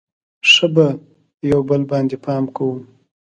[0.51, 0.85] ښه به
[1.51, 2.73] یو بل باندې پام کوو.